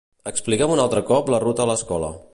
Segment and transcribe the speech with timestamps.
[0.29, 2.13] Explica'm un altre cop la ruta a l'escola.